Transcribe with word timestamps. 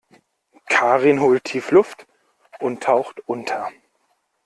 Karin 0.67 1.21
holt 1.21 1.43
tief 1.43 1.69
Luft 1.69 2.07
und 2.59 2.81
taucht 2.81 3.19
unter. 3.27 3.69